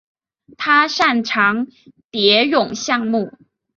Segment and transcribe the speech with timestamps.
[0.57, 1.67] 他擅长
[2.09, 3.37] 蝶泳项目。